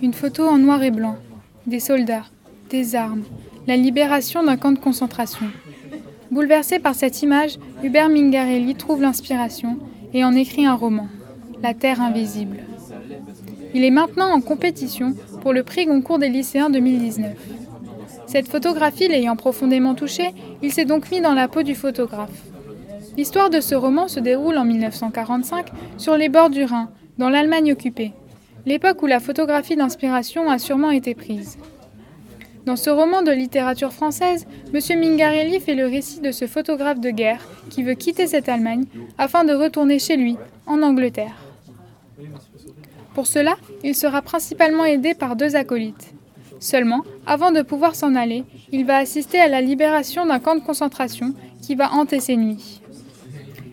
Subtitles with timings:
[0.00, 1.16] Une photo en noir et blanc.
[1.66, 2.22] Des soldats,
[2.70, 3.24] des armes,
[3.66, 5.46] la libération d'un camp de concentration.
[6.30, 9.76] Bouleversé par cette image, Hubert Mingarelli trouve l'inspiration
[10.14, 11.08] et en écrit un roman,
[11.64, 12.58] La Terre invisible.
[13.74, 17.32] Il est maintenant en compétition pour le prix Goncourt des lycéens 2019.
[18.28, 20.30] Cette photographie l'ayant profondément touché,
[20.62, 22.44] il s'est donc mis dans la peau du photographe.
[23.16, 26.88] L'histoire de ce roman se déroule en 1945 sur les bords du Rhin,
[27.18, 28.12] dans l'Allemagne occupée,
[28.68, 31.56] l'époque où la photographie d'inspiration a sûrement été prise.
[32.66, 35.00] Dans ce roman de littérature française, M.
[35.00, 38.84] Mingarelli fait le récit de ce photographe de guerre qui veut quitter cette Allemagne
[39.16, 40.36] afin de retourner chez lui,
[40.66, 41.34] en Angleterre.
[43.14, 46.12] Pour cela, il sera principalement aidé par deux acolytes.
[46.60, 50.60] Seulement, avant de pouvoir s'en aller, il va assister à la libération d'un camp de
[50.60, 51.32] concentration
[51.62, 52.82] qui va hanter ses nuits.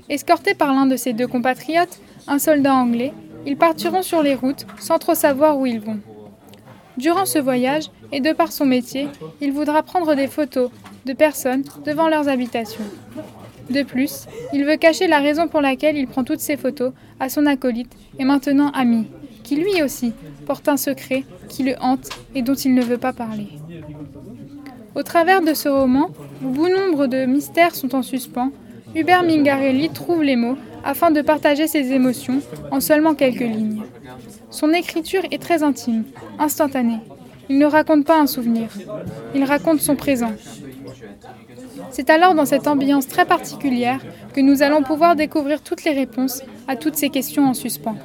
[0.08, 3.12] Escorté par l'un de ses deux compatriotes, un soldat anglais,
[3.46, 6.00] ils partiront sur les routes sans trop savoir où ils vont.
[6.98, 9.08] Durant ce voyage, et de par son métier,
[9.42, 10.72] il voudra prendre des photos
[11.06, 12.86] de personnes devant leurs habitations.
[13.70, 17.30] De plus, il veut cacher la raison pour laquelle il prend toutes ces photos à
[17.30, 19.08] son acolyte et maintenant ami,
[19.44, 20.14] qui lui aussi
[20.46, 23.48] porte un secret qui le hante et dont il ne veut pas parler.
[24.94, 26.10] Au travers de ce roman,
[26.42, 28.52] bon nombre de mystères sont en suspens,
[28.96, 33.84] Hubert Mingarelli trouve les mots afin de partager ses émotions en seulement quelques lignes.
[34.50, 36.06] Son écriture est très intime,
[36.40, 37.00] instantanée.
[37.50, 38.70] Il ne raconte pas un souvenir,
[39.36, 40.32] il raconte son présent.
[41.92, 44.00] C'est alors dans cette ambiance très particulière
[44.34, 47.98] que nous allons pouvoir découvrir toutes les réponses à toutes ces questions en suspens.